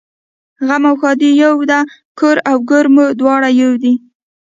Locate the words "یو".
3.61-3.71